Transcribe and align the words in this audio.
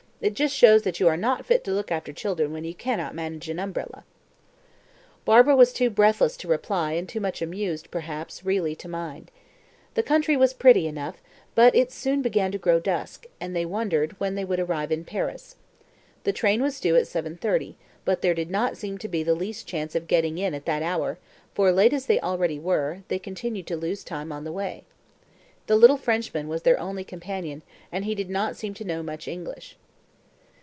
It 0.23 0.35
just 0.35 0.55
shows 0.55 0.83
that 0.83 0.99
you 0.99 1.07
are 1.07 1.17
not 1.17 1.47
fit 1.47 1.63
to 1.63 1.71
look 1.71 1.91
after 1.91 2.13
children 2.13 2.53
when 2.53 2.63
you 2.63 2.75
cannot 2.75 3.15
manage 3.15 3.49
an 3.49 3.57
umbrella!" 3.57 4.03
Barbara 5.25 5.55
was 5.55 5.73
too 5.73 5.89
breathless 5.89 6.37
to 6.37 6.47
reply 6.47 6.91
and 6.91 7.09
too 7.09 7.19
much 7.19 7.41
amused, 7.41 7.89
perhaps, 7.89 8.45
really 8.45 8.75
to 8.75 8.87
mind. 8.87 9.31
The 9.95 10.03
country 10.03 10.37
was 10.37 10.53
pretty 10.53 10.85
enough, 10.85 11.23
but 11.55 11.73
it 11.73 11.91
soon 11.91 12.21
began 12.21 12.51
to 12.51 12.59
grow 12.59 12.79
dusk, 12.79 13.25
and 13.39 13.55
they 13.55 13.65
wondered 13.65 14.11
when 14.19 14.35
they 14.35 14.45
would 14.45 14.59
arrive 14.59 14.91
in 14.91 15.05
Paris. 15.05 15.55
The 16.23 16.31
train 16.33 16.61
was 16.61 16.79
due 16.79 16.95
at 16.95 17.05
7.30, 17.05 17.73
but 18.05 18.21
there 18.21 18.35
did 18.35 18.51
not 18.51 18.77
seem 18.77 18.99
to 18.99 19.07
be 19.07 19.23
the 19.23 19.33
least 19.33 19.65
chance 19.67 19.95
of 19.95 20.05
getting 20.05 20.37
in 20.37 20.53
at 20.53 20.65
that 20.65 20.83
hour, 20.83 21.17
for, 21.55 21.71
late 21.71 21.93
as 21.93 22.05
they 22.05 22.19
already 22.19 22.59
were, 22.59 22.99
they 23.07 23.17
continued 23.17 23.65
to 23.65 23.75
lose 23.75 24.03
time 24.03 24.31
on 24.31 24.43
the 24.43 24.51
way. 24.51 24.83
The 25.65 25.75
little 25.77 25.97
Frenchman 25.97 26.47
was 26.47 26.61
their 26.61 26.79
only 26.79 27.03
companion, 27.03 27.63
and 27.91 28.05
he 28.05 28.13
did 28.13 28.29
not 28.29 28.55
seem 28.55 28.75
to 28.75 28.85
know 28.85 29.01
much 29.01 29.27
English. 29.27 29.77